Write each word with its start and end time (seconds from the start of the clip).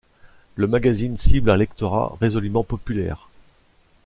Le 0.55 0.65
magazine 0.65 1.15
cible 1.15 1.51
un 1.51 1.57
lectorat 1.57 2.17
résolument 2.19 2.63
populaire. 2.63 3.27